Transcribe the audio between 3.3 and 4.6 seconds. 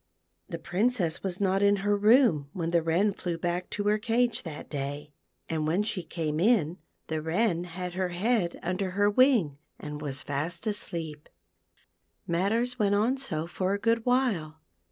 back to her cage